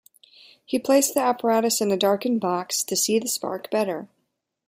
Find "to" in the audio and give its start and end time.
2.85-2.95